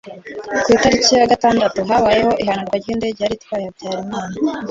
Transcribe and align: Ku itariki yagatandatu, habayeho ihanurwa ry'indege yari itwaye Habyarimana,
Ku 0.63 0.67
itariki 0.75 1.11
yagatandatu, 1.21 1.79
habayeho 1.89 2.31
ihanurwa 2.43 2.75
ry'indege 2.81 3.19
yari 3.21 3.35
itwaye 3.37 3.65
Habyarimana, 3.67 4.35